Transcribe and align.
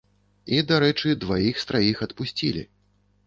І, 0.55 0.61
дарэчы, 0.69 1.11
дваіх 1.25 1.55
з 1.63 1.69
траіх 1.71 2.01
адпусцілі! 2.07 2.65